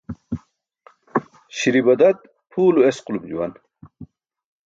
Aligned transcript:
Śi̇ri̇ 1.57 1.81
badat 1.85 2.17
pʰuw 2.51 2.69
lo 2.75 2.81
esqulum 2.89 3.25
juwan. 3.29 3.51